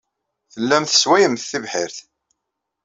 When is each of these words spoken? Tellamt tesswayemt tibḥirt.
Tellamt 0.53 0.87
tesswayemt 0.93 1.43
tibḥirt. 1.49 1.97